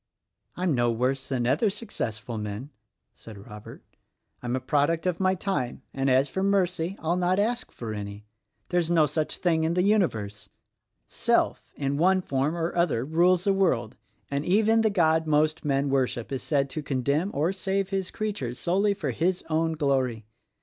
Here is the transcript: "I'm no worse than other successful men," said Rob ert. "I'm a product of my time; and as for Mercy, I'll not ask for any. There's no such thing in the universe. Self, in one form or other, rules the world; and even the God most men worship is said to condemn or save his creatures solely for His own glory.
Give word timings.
"I'm 0.57 0.73
no 0.73 0.91
worse 0.91 1.29
than 1.29 1.45
other 1.45 1.69
successful 1.69 2.39
men," 2.39 2.71
said 3.13 3.37
Rob 3.45 3.67
ert. 3.67 3.83
"I'm 4.41 4.55
a 4.55 4.59
product 4.59 5.05
of 5.05 5.19
my 5.19 5.35
time; 5.35 5.83
and 5.93 6.09
as 6.09 6.27
for 6.27 6.41
Mercy, 6.41 6.95
I'll 6.97 7.15
not 7.17 7.37
ask 7.37 7.71
for 7.71 7.93
any. 7.93 8.25
There's 8.69 8.89
no 8.89 9.05
such 9.05 9.37
thing 9.37 9.63
in 9.63 9.75
the 9.75 9.83
universe. 9.83 10.49
Self, 11.07 11.61
in 11.75 11.97
one 11.97 12.23
form 12.23 12.57
or 12.57 12.75
other, 12.75 13.05
rules 13.05 13.43
the 13.43 13.53
world; 13.53 13.95
and 14.31 14.43
even 14.43 14.81
the 14.81 14.89
God 14.89 15.27
most 15.27 15.63
men 15.63 15.87
worship 15.87 16.31
is 16.31 16.41
said 16.41 16.67
to 16.71 16.81
condemn 16.81 17.29
or 17.31 17.53
save 17.53 17.91
his 17.91 18.09
creatures 18.09 18.57
solely 18.57 18.95
for 18.95 19.11
His 19.11 19.43
own 19.51 19.73
glory. 19.73 20.25